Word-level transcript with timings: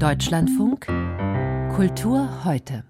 Deutschlandfunk 0.00 0.86
Kultur 1.76 2.44
heute. 2.46 2.84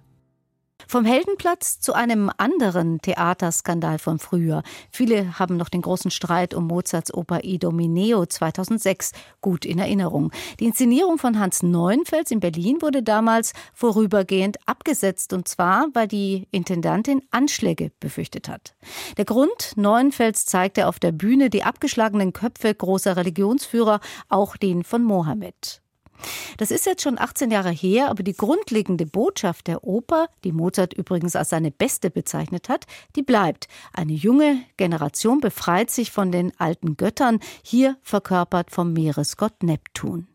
Vom 0.87 1.05
Heldenplatz 1.05 1.81
zu 1.81 1.93
einem 1.93 2.31
anderen 2.37 3.01
Theaterskandal 3.01 3.99
von 3.99 4.21
früher. 4.21 4.63
Viele 4.93 5.37
haben 5.41 5.57
noch 5.57 5.69
den 5.69 5.83
großen 5.83 6.13
Streit 6.13 6.55
um 6.55 6.69
Mozarts 6.69 7.13
Oper 7.13 7.43
Idomeneo 7.43 8.27
2006 8.27 9.11
gut 9.41 9.65
in 9.65 9.81
Erinnerung. 9.81 10.31
Die 10.61 10.67
Inszenierung 10.67 11.19
von 11.19 11.41
Hans 11.41 11.65
Neuenfels 11.65 12.31
in 12.31 12.39
Berlin 12.39 12.81
wurde 12.81 13.03
damals 13.03 13.55
vorübergehend 13.75 14.59
abgesetzt 14.67 15.33
und 15.33 15.49
zwar, 15.49 15.89
weil 15.95 16.07
die 16.07 16.47
Intendantin 16.53 17.23
Anschläge 17.33 17.91
befürchtet 17.99 18.49
hat. 18.49 18.77
Der 19.17 19.25
Grund, 19.25 19.73
Neuenfels 19.75 20.47
zeigte 20.47 20.87
auf 20.87 21.01
der 21.01 21.11
Bühne 21.11 21.51
die 21.51 21.65
abgeschlagenen 21.65 22.33
Köpfe 22.33 22.73
großer 22.73 23.17
Religionsführer, 23.17 23.99
auch 24.29 24.57
den 24.57 24.85
von 24.85 25.03
Mohammed. 25.03 25.83
Das 26.57 26.71
ist 26.71 26.87
jetzt 26.87 27.03
schon 27.03 27.19
18 27.19 27.51
Jahre 27.51 27.71
her, 27.71 28.11
aber 28.11 28.23
die 28.23 28.37
grundlegende 28.37 29.07
Botschaft 29.07 29.67
der 29.67 29.85
Oper, 29.85 30.29
die 30.45 30.53
Mozart 30.53 30.93
übrigens 30.95 31.37
als 31.37 31.51
seine 31.51 31.71
beste 31.71 32.11
bezeichnet 32.11 32.69
hat, 32.69 32.87
die 33.17 33.23
bleibt. 33.23 33.69
Eine 33.93 34.13
junge 34.13 34.63
Generation 34.77 35.41
befreit 35.41 35.91
sich 35.91 36.11
von 36.11 36.33
den 36.33 36.53
alten 36.59 36.97
Göttern, 36.97 37.41
hier 37.63 37.97
verkörpert 38.03 38.71
vom 38.71 38.93
Meeresgott 38.93 39.63
Neptun. 39.63 40.27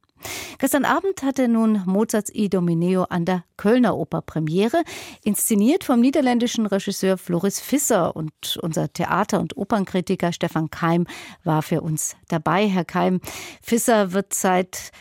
Gestern 0.58 0.86
Abend 0.86 1.24
hatte 1.24 1.48
nun 1.48 1.84
Mozarts 1.86 2.32
Idomeneo 2.34 3.04
an 3.04 3.26
der 3.26 3.44
Kölner 3.58 3.96
Oper 3.96 4.22
Premiere, 4.22 4.84
inszeniert 5.24 5.84
vom 5.84 5.99
niederländischen 5.99 6.66
Regisseur 6.66 7.18
Floris 7.18 7.62
Visser 7.72 8.16
und 8.16 8.58
unser 8.62 8.91
Theater- 8.91 9.40
und 9.40 9.58
Opernkritiker 9.58 10.32
Stefan 10.32 10.70
Keim 10.70 11.05
war 11.44 11.62
für 11.62 11.82
uns 11.82 12.16
dabei. 12.27 12.68
Herr 12.68 12.86
Keim, 12.86 13.22
Visser 13.66 14.13
wird 14.13 14.34
seit 14.34 14.91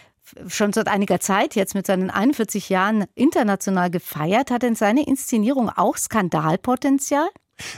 schon 0.49 0.73
seit 0.73 0.89
einiger 0.89 1.21
Zeit 1.21 1.55
jetzt 1.55 1.75
mit 1.75 1.87
seinen 1.87 2.11
41 2.11 2.69
Jahren 2.69 3.05
international 3.15 3.91
gefeiert. 3.91 4.51
Hat 4.51 4.63
denn 4.63 4.75
seine 4.75 5.07
Inszenierung 5.07 5.71
auch 5.71 5.97
Skandalpotenzial? 5.97 7.29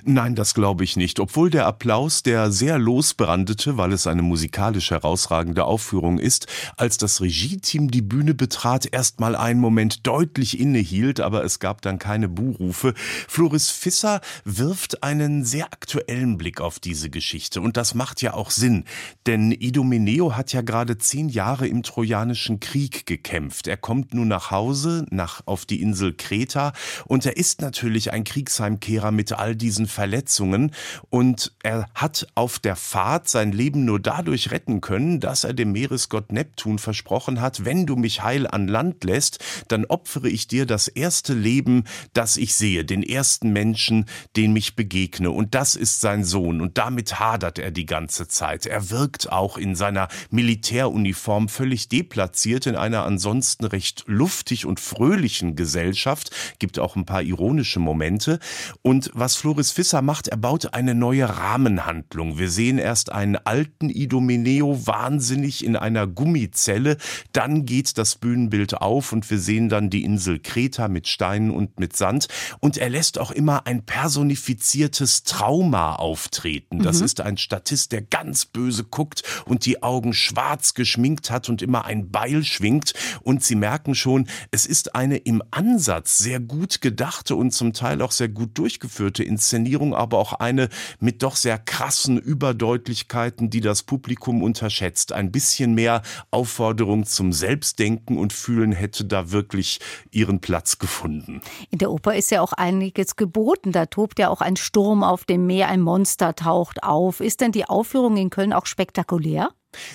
Nein, 0.05 0.35
das 0.35 0.55
glaube 0.55 0.85
ich 0.85 0.97
nicht. 0.97 1.21
Obwohl 1.21 1.51
der 1.51 1.67
Applaus, 1.67 2.23
der 2.23 2.51
sehr 2.51 2.79
losbrandete, 2.79 3.77
weil 3.77 3.93
es 3.93 4.07
eine 4.07 4.23
musikalisch 4.23 4.91
herausragende 4.91 5.65
Aufführung 5.65 6.19
ist, 6.19 6.47
als 6.77 6.97
das 6.97 7.21
Regie-Team 7.21 7.91
die 7.91 8.03
Bühne 8.03 8.35
betrat, 8.35 8.89
erst 8.91 9.21
mal 9.21 9.37
einen 9.37 9.61
Moment 9.61 10.07
deutlich 10.07 10.59
innehielt, 10.59 11.21
aber 11.21 11.45
es 11.45 11.59
gab 11.59 11.83
dann 11.83 11.99
keine 11.99 12.29
Buhrufe. 12.29 12.95
Floris 13.29 13.71
Fisser 13.71 14.23
wirft 14.45 15.03
einen 15.03 15.45
sehr 15.45 15.67
aktuellen 15.67 16.39
Blick 16.39 16.61
auf 16.61 16.81
diese 16.81 17.11
Geschichte. 17.11 17.61
Und 17.61 17.77
das 17.77 17.95
macht 17.95 18.23
ja 18.23 18.33
auch 18.33 18.51
Sinn. 18.51 18.85
Denn 19.27 19.53
Idomeneo 19.53 20.37
hat 20.37 20.55
ja 20.55 20.63
gerade 20.63 20.97
zehn 20.97 21.29
Jahre 21.29 21.69
im 21.69 21.83
Trojanischen 21.83 22.61
Krieg 22.61 23.05
gekämpft. 23.05 23.67
Er 23.67 23.77
kommt 23.77 24.15
nun 24.15 24.29
nach 24.29 24.51
Hause, 24.51 25.05
nach, 25.11 25.43
auf 25.45 25.67
die 25.67 25.83
Insel 25.83 26.15
Kreta. 26.15 26.73
Und 27.05 27.27
er 27.27 27.37
ist 27.37 27.61
natürlich 27.61 28.13
ein 28.13 28.25
Kriegsheimkehrer 28.25 29.11
mit 29.11 29.33
all 29.33 29.55
diesen 29.55 29.66
diesen 29.67 29.89
Verletzungen. 29.89 30.71
Und 31.11 31.53
er 31.65 31.89
hat 31.93 32.29
auf 32.37 32.61
der 32.61 32.77
Fahrt 32.77 33.29
sein 33.29 33.51
Leben 33.51 33.85
nur 33.85 33.99
dadurch 33.99 34.53
retten 34.53 34.81
können, 34.81 35.19
dass 35.19 35.43
er 35.43 35.55
dem 35.55 35.73
Meeresgott 35.73 36.31
Neptun 36.31 36.79
versprochen 36.79 37.41
hat, 37.41 37.65
wenn 37.65 37.85
du 37.85 37.97
mich 37.97 38.23
heil 38.23 38.47
an 38.47 38.69
Land 38.69 39.03
lässt, 39.03 39.45
dann 39.67 39.85
opfere 39.87 40.29
ich 40.29 40.47
dir 40.47 40.67
das 40.67 40.87
erste 40.87 41.35
Leben, 41.35 41.83
das 42.13 42.37
ich 42.37 42.55
sehe, 42.55 42.85
den 42.85 43.03
ersten 43.03 43.53
Menschen, 43.53 44.05
den 44.37 44.53
mich 44.53 44.77
begegne. 44.77 45.33
Und 45.33 45.57
das 45.57 45.75
ist 45.75 46.01
sein 46.01 46.23
Sohn. 46.23 46.61
Und 46.61 46.79
damit 46.79 47.19
hadert 47.19 47.59
er 47.59 47.73
die 47.73 47.87
ganze 47.87 48.29
Zeit. 48.29 48.67
Er 48.67 48.91
wirkt 48.91 49.33
auch 49.33 49.59
in 49.59 49.75
seiner 49.75 50.07
Militäruniform 50.31 51.49
völlig 51.49 51.89
deplatziert 51.89 52.67
in 52.67 52.77
einer 52.77 53.03
ansonsten 53.05 53.65
recht 53.65 54.05
luftig 54.07 54.65
und 54.65 54.79
fröhlichen 54.79 55.57
Gesellschaft, 55.57 56.31
gibt 56.61 56.79
auch 56.79 56.95
ein 56.95 57.05
paar 57.05 57.23
ironische 57.23 57.81
Momente. 57.81 58.39
Und 58.83 59.11
was 59.13 59.35
Florian 59.35 59.56
Floris 59.57 59.73
Fisser 59.73 60.03
macht, 60.03 60.29
er 60.29 60.37
baut 60.37 60.75
eine 60.75 60.95
neue 60.95 61.35
Rahmenhandlung. 61.39 62.37
Wir 62.37 62.51
sehen 62.51 62.77
erst 62.77 63.11
einen 63.11 63.37
alten 63.37 63.89
Idomeneo 63.89 64.87
wahnsinnig 64.87 65.65
in 65.65 65.77
einer 65.77 66.07
Gummizelle, 66.07 66.99
dann 67.33 67.65
geht 67.65 67.97
das 67.97 68.17
Bühnenbild 68.17 68.75
auf 68.75 69.13
und 69.15 69.31
wir 69.31 69.39
sehen 69.39 69.71
dann 69.71 69.89
die 69.89 70.05
Insel 70.05 70.41
Kreta 70.41 70.89
mit 70.89 71.09
Steinen 71.09 71.53
und 71.53 71.81
mit 71.81 71.97
Sand 71.97 72.29
und 72.61 72.77
er 72.77 72.91
lässt 72.91 73.19
auch 73.19 73.31
immer 73.31 73.67
ein 73.67 73.87
personifiziertes 73.87 75.23
Trauma 75.23 75.95
auftreten. 75.95 76.83
Das 76.83 76.99
mhm. 76.99 77.07
ist 77.07 77.23
ein 77.23 77.39
Statist, 77.39 77.93
der 77.93 78.03
ganz 78.03 78.45
böse 78.45 78.85
guckt 78.85 79.23
und 79.47 79.65
die 79.65 79.83
Augen 79.83 80.13
schwarz 80.13 80.75
geschminkt 80.75 81.31
hat 81.31 81.49
und 81.49 81.63
immer 81.63 81.87
ein 81.87 82.11
Beil 82.11 82.45
schwingt 82.45 82.93
und 83.23 83.43
Sie 83.43 83.55
merken 83.55 83.95
schon, 83.95 84.29
es 84.51 84.67
ist 84.67 84.95
eine 84.95 85.17
im 85.17 85.43
Ansatz 85.51 86.19
sehr 86.19 86.41
gut 86.41 86.83
gedachte 86.83 87.37
und 87.37 87.53
zum 87.53 87.73
Teil 87.73 88.03
auch 88.03 88.13
sehr 88.13 88.29
gut 88.29 88.59
durchgeführte 88.59 89.25
Inszenierung 89.25 89.46
Inszenierung, 89.47 89.95
aber 89.95 90.19
auch 90.19 90.33
eine 90.33 90.69
mit 90.99 91.23
doch 91.23 91.37
sehr 91.37 91.59
krassen 91.59 92.19
Überdeutlichkeiten, 92.19 93.49
die 93.49 93.61
das 93.61 93.85
Publikum 93.85 94.43
unterschätzt. 94.43 95.13
Ein 95.13 95.31
bisschen 95.31 95.75
mehr 95.75 96.03
Aufforderung 96.33 97.07
zum 97.07 97.33
Selbstdenken 97.33 98.19
und 98.19 98.33
Fühlen 98.33 98.73
hätte 98.73 99.05
da 99.05 99.31
wirklich 99.31 99.79
ihren 100.11 100.41
Platz 100.41 100.79
gefunden. 100.79 101.43
In 101.71 101.79
der 101.79 101.93
Oper 101.93 102.17
ist 102.17 102.31
ja 102.33 102.41
auch 102.41 102.53
einiges 102.53 103.15
geboten. 103.15 103.71
Da 103.71 103.87
tobt 103.87 104.19
ja 104.19 104.31
auch 104.31 104.41
ein 104.41 104.57
Sturm 104.57 105.05
auf 105.05 105.25
dem 105.25 105.47
Meer, 105.47 105.69
ein 105.69 105.81
Monster 105.81 106.35
taucht 106.35 106.83
auf. 106.83 107.21
Ist 107.21 107.41
denn 107.41 107.53
die 107.53 107.67
Aufführung 107.67 108.17
in 108.17 108.31
Köln 108.31 108.53
auch 108.53 108.67
spektakulär? 108.67 109.51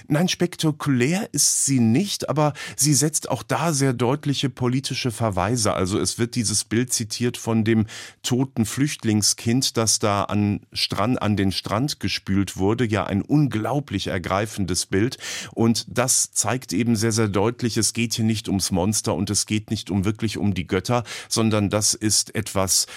Nein, 0.07 0.27
spektakulär 0.27 1.29
ist 1.31 1.65
sie 1.65 1.79
nicht, 1.79 2.29
aber 2.29 2.53
sie 2.75 2.93
setzt 2.93 3.29
auch 3.29 3.43
da 3.43 3.73
sehr 3.73 3.93
deutliche 3.93 4.49
politische 4.49 5.11
Verweise. 5.11 5.73
Also 5.73 5.99
es 5.99 6.19
wird 6.19 6.35
dieses 6.35 6.63
Bild 6.63 6.93
zitiert 6.93 7.37
von 7.37 7.63
dem 7.63 7.85
toten 8.23 8.65
Flüchtlingskind, 8.65 9.77
das 9.77 9.99
da 9.99 10.23
an, 10.23 10.61
Strand, 10.73 11.21
an 11.21 11.35
den 11.35 11.51
Strand 11.51 11.99
gespült 11.99 12.57
wurde. 12.57 12.85
Ja, 12.85 13.05
ein 13.05 13.21
unglaublich 13.21 14.07
ergreifendes 14.07 14.85
Bild. 14.85 15.17
Und 15.53 15.85
das 15.87 16.31
zeigt 16.31 16.73
eben 16.73 16.95
sehr, 16.95 17.11
sehr 17.11 17.27
deutlich, 17.27 17.77
es 17.77 17.93
geht 17.93 18.13
hier 18.13 18.25
nicht 18.25 18.47
ums 18.47 18.71
Monster 18.71 19.15
und 19.15 19.29
es 19.29 19.45
geht 19.45 19.71
nicht 19.71 19.89
um 19.89 20.05
wirklich 20.05 20.37
um 20.37 20.53
die 20.53 20.67
Götter, 20.67 21.03
sondern 21.29 21.69
das 21.69 21.93
ist 21.93 22.35
etwas 22.35 22.87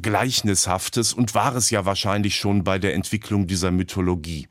Gleichnishaftes 0.00 1.12
und 1.12 1.34
war 1.34 1.54
es 1.54 1.70
ja 1.70 1.84
wahrscheinlich 1.84 2.36
schon 2.36 2.64
bei 2.64 2.78
der 2.78 2.94
Entwicklung 2.94 3.46
dieser 3.46 3.70
Mythologie. 3.70 4.48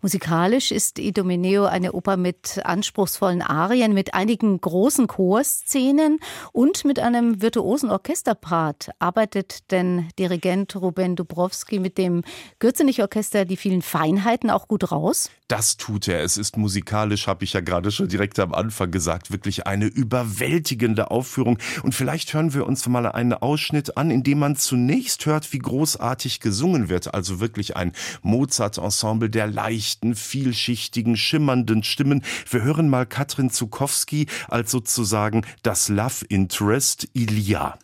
Musikalisch 0.00 0.72
ist 0.72 0.98
Idomeneo 0.98 1.64
eine 1.64 1.92
Oper 1.92 2.16
mit 2.16 2.60
anspruchsvollen 2.64 3.40
Arien, 3.40 3.94
mit 3.94 4.14
einigen 4.14 4.60
großen 4.60 5.06
Chorszenen 5.06 6.18
und 6.52 6.84
mit 6.84 6.98
einem 6.98 7.40
virtuosen 7.40 7.88
Orchesterpart. 7.88 8.90
Arbeitet 8.98 9.70
denn 9.70 10.08
Dirigent 10.18 10.74
Ruben 10.74 11.14
Dubrowski 11.14 11.78
mit 11.78 11.98
dem 11.98 12.22
Gürzenich-Orchester 12.58 13.44
die 13.44 13.56
vielen 13.56 13.82
Feinheiten 13.82 14.50
auch 14.50 14.66
gut 14.66 14.90
raus? 14.90 15.30
Das 15.46 15.76
tut 15.76 16.08
er. 16.08 16.22
Es 16.22 16.38
ist 16.38 16.56
musikalisch, 16.56 17.26
habe 17.26 17.44
ich 17.44 17.52
ja 17.52 17.60
gerade 17.60 17.90
schon 17.90 18.08
direkt 18.08 18.38
am 18.38 18.54
Anfang 18.54 18.90
gesagt, 18.90 19.30
wirklich 19.30 19.66
eine 19.66 19.84
überwältigende 19.84 21.10
Aufführung. 21.10 21.58
Und 21.82 21.94
vielleicht 21.94 22.32
hören 22.32 22.54
wir 22.54 22.66
uns 22.66 22.88
mal 22.88 23.06
einen 23.06 23.34
Ausschnitt 23.34 23.96
an, 23.98 24.10
in 24.10 24.22
dem 24.22 24.38
man 24.38 24.56
zunächst 24.56 25.26
hört, 25.26 25.52
wie 25.52 25.58
großartig 25.58 26.40
gesungen 26.40 26.88
wird. 26.88 27.12
Also 27.12 27.38
wirklich 27.38 27.76
ein 27.76 27.92
Mozart-Ensemble 28.22 29.28
der 29.28 29.51
leichten, 29.52 30.14
vielschichtigen, 30.14 31.16
schimmernden 31.16 31.82
Stimmen. 31.82 32.22
Wir 32.50 32.62
hören 32.62 32.88
mal 32.88 33.06
Katrin 33.06 33.50
Zukowski 33.50 34.26
als 34.48 34.70
sozusagen 34.70 35.42
das 35.62 35.88
Love 35.88 36.24
Interest 36.28 37.08
Ilia. 37.12 37.78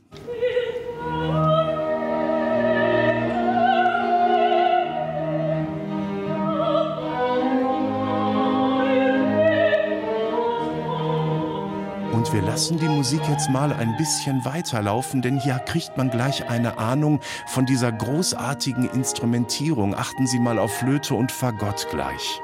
Lassen 12.59 12.81
die 12.81 12.89
Musik 12.89 13.21
jetzt 13.29 13.49
mal 13.51 13.73
ein 13.73 13.97
bisschen 13.97 14.45
weiterlaufen, 14.45 15.23
denn 15.23 15.39
hier 15.39 15.61
kriegt 15.61 15.97
man 15.97 16.11
gleich 16.11 16.51
eine 16.51 16.77
Ahnung 16.77 17.21
von 17.47 17.67
dieser 17.67 17.93
großartigen 17.93 18.91
Instrumentierung. 18.91 19.95
Achten 19.95 20.27
Sie 20.27 20.41
mal 20.41 20.59
auf 20.59 20.73
Flöte 20.73 21.15
und 21.15 21.31
Fagott 21.31 21.87
gleich. 21.93 22.41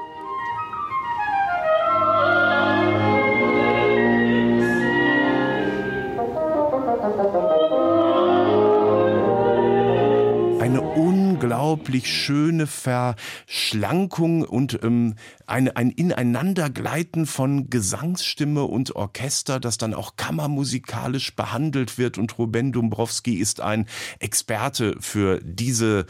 Unglaublich 11.75 12.07
schöne 12.07 12.67
Verschlankung 12.67 14.43
und 14.43 14.79
ähm, 14.81 15.15
eine, 15.45 15.75
ein 15.75 15.89
Ineinandergleiten 15.89 17.25
von 17.25 17.69
Gesangsstimme 17.69 18.63
und 18.63 18.95
Orchester, 18.95 19.59
das 19.59 19.77
dann 19.77 19.93
auch 19.93 20.15
kammermusikalisch 20.15 21.35
behandelt 21.35 21.97
wird. 21.97 22.17
Und 22.17 22.39
Ruben 22.39 22.71
Dombrowski 22.71 23.35
ist 23.35 23.59
ein 23.59 23.87
Experte 24.19 24.95
für 25.01 25.41
diese 25.43 26.05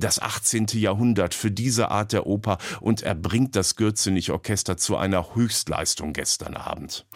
das 0.00 0.20
18. 0.20 0.66
Jahrhundert 0.72 1.34
für 1.34 1.50
diese 1.50 1.90
Art 1.90 2.12
der 2.12 2.26
Oper 2.26 2.58
und 2.80 3.02
er 3.02 3.14
bringt 3.14 3.54
das 3.56 3.76
Gürzenich-Orchester 3.76 4.76
zu 4.76 4.96
einer 4.96 5.34
Höchstleistung 5.34 6.12
gestern 6.12 6.56
Abend. 6.56 7.06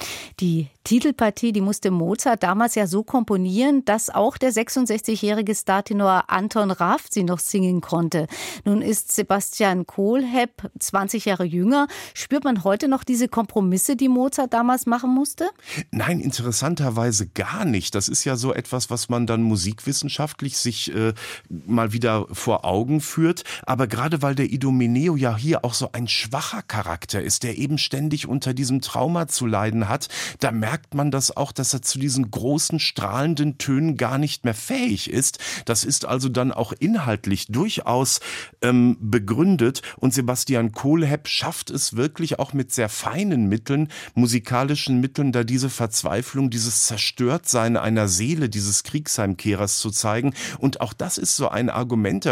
Die 0.41 0.69
Titelpartie, 0.85 1.53
die 1.53 1.61
musste 1.61 1.91
Mozart 1.91 2.43
damals 2.43 2.75
ja 2.75 2.87
so 2.87 3.03
komponieren, 3.03 3.85
dass 3.85 4.11
auch 4.11 4.37
der 4.37 4.53
66-jährige 4.53 5.55
Startenor 5.55 6.25
Anton 6.29 6.71
Raff 6.71 7.07
sie 7.11 7.25
noch 7.25 7.39
singen 7.39 7.81
konnte. 7.81 8.27
Nun 8.65 8.83
ist 8.83 9.13
Sebastian 9.13 9.87
Kohlhepp 9.87 10.71
20 10.79 11.25
Jahre 11.25 11.45
jünger. 11.45 11.89
Spürt 12.13 12.45
man 12.45 12.65
heute 12.65 12.89
noch 12.89 13.05
diese 13.05 13.29
Kompromisse, 13.29 13.97
die 13.97 14.09
Mozart 14.09 14.53
damals 14.53 14.87
machen 14.87 15.15
musste? 15.15 15.49
Nein, 15.91 16.21
interessanterweise 16.21 17.29
gar 17.29 17.65
nicht. 17.65 17.95
Das 17.95 18.09
ist 18.09 18.25
ja 18.25 18.37
so 18.37 18.53
etwas, 18.53 18.91
was 18.91 19.09
man 19.09 19.27
dann 19.27 19.43
musikwissenschaftlich 19.43 20.59
sich 20.59 20.95
äh, 20.95 21.15
mal 21.49 21.93
wieder 21.93 22.27
vor 22.31 22.65
Augen 22.65 22.74
führt. 23.01 23.45
Aber 23.65 23.87
gerade 23.87 24.23
weil 24.23 24.35
der 24.35 24.53
Idomeneo 24.53 25.17
ja 25.17 25.37
hier 25.37 25.65
auch 25.65 25.75
so 25.75 25.91
ein 25.93 26.09
schwacher 26.09 26.63
Charakter 26.63 27.23
ist, 27.23 27.43
der 27.43 27.59
eben 27.59 27.79
ständig 27.79 28.27
unter 28.27 28.55
diesem 28.55 28.81
Trauma 28.81 29.29
zu 29.29 29.47
leiden 29.47 29.89
hat, 29.89 30.09
da 30.41 30.51
merkt 30.51 30.95
man 30.95 31.11
das 31.11 31.37
auch, 31.37 31.53
dass 31.53 31.73
er 31.73 31.83
zu 31.83 31.99
diesen 31.99 32.31
großen 32.31 32.81
strahlenden 32.81 33.59
Tönen 33.59 33.97
gar 33.97 34.19
nicht 34.19 34.45
mehr 34.45 34.55
fähig 34.55 35.11
ist. 35.11 35.39
Das 35.65 35.85
ist 35.85 36.05
also 36.05 36.29
dann 36.29 36.53
auch 36.53 36.73
inhaltlich 36.73 37.47
durchaus 37.47 38.21
ähm, 38.63 38.97
begründet. 39.01 39.83
Und 39.97 40.15
Sebastian 40.15 40.73
Kohlhepp 40.73 41.29
schafft 41.29 41.71
es 41.71 41.97
wirklich 41.97 42.39
auch 42.39 42.53
mit 42.53 42.73
sehr 42.73 42.89
feinen 42.89 43.49
Mitteln, 43.49 43.89
musikalischen 44.15 45.01
Mitteln, 45.01 45.33
da 45.33 45.45
diese 45.45 45.71
Verzweiflung, 45.71 46.51
dieses 46.51 46.87
Zerstörtsein 46.87 47.77
einer 47.77 48.09
Seele 48.09 48.49
dieses 48.49 48.83
Kriegsheimkehrers 48.83 49.79
zu 49.79 49.91
zeigen. 49.91 50.35
Und 50.59 50.81
auch 50.81 50.93
das 50.93 51.19
ist 51.19 51.37
so 51.37 51.49
ein 51.49 51.71
Argument 51.71 52.25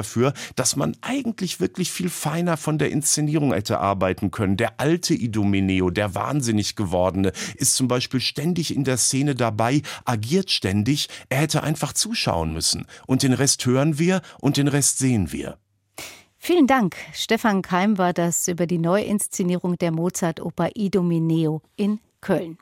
dass 0.57 0.77
man 0.77 0.97
eigentlich 1.01 1.61
wirklich 1.61 1.91
viel 1.91 2.11
feiner 2.11 2.57
von 2.57 2.79
der 2.79 2.91
Inszenierung 2.91 3.53
hätte 3.53 3.79
arbeiten 3.79 4.31
können. 4.31 4.57
Der 4.57 4.81
alte 4.81 5.15
Idomeneo, 5.15 5.91
der 5.91 6.15
wahnsinnig 6.15 6.77
gewordene, 6.77 7.33
ist 7.57 7.77
zum 7.77 7.89
Beispiel 7.89 8.21
ständig 8.21 8.75
in 8.75 8.85
der 8.85 8.97
Szene 8.97 9.35
dabei, 9.35 9.83
agiert 10.05 10.51
ständig. 10.51 11.09
Er 11.29 11.39
hätte 11.39 11.63
einfach 11.63 11.93
zuschauen 11.93 12.53
müssen. 12.53 12.87
Und 13.07 13.23
den 13.23 13.33
Rest 13.33 13.65
hören 13.67 13.99
wir 13.99 14.23
und 14.41 14.57
den 14.57 14.69
Rest 14.69 14.99
sehen 14.99 15.33
wir. 15.33 15.59
Vielen 16.45 16.67
Dank. 16.67 16.97
Stefan 17.13 17.63
Keim 17.63 17.99
war 17.99 18.13
das 18.13 18.49
über 18.49 18.67
die 18.67 18.79
Neuinszenierung 18.79 19.79
der 19.79 19.93
Mozart-Oper 19.93 20.71
Idomeneo 20.75 21.63
in 21.77 22.01
Köln. 22.21 22.59